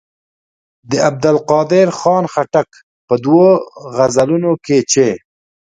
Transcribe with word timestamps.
د 0.89 0.91
عبدالقادر 1.09 1.87
خان 1.99 2.25
خټک 2.33 2.69
په 3.07 3.15
دوو 3.23 3.49
غزلونو 3.95 4.51
کې 4.65 4.77
چې. 4.91 5.07